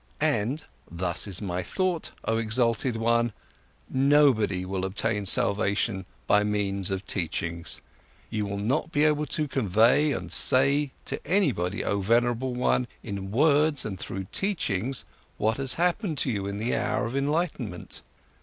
And—thus 0.19 1.27
is 1.27 1.43
my 1.43 1.61
thought, 1.61 2.09
oh 2.25 2.37
exalted 2.37 2.97
one,—nobody 2.97 4.65
will 4.65 4.83
obtain 4.83 5.27
salvation 5.27 6.07
by 6.25 6.43
means 6.43 6.89
of 6.89 7.05
teachings! 7.05 7.81
You 8.31 8.47
will 8.47 8.57
not 8.57 8.91
be 8.91 9.03
able 9.05 9.27
to 9.27 9.47
convey 9.47 10.11
and 10.11 10.31
say 10.31 10.89
to 11.05 11.23
anybody, 11.23 11.83
oh 11.83 11.99
venerable 11.99 12.55
one, 12.55 12.87
in 13.03 13.29
words 13.29 13.85
and 13.85 13.99
through 13.99 14.23
teachings 14.31 15.05
what 15.37 15.57
has 15.57 15.75
happened 15.75 16.17
to 16.17 16.31
you 16.31 16.47
in 16.47 16.57
the 16.57 16.75
hour 16.75 17.05
of 17.05 17.15
enlightenment! 17.15 18.01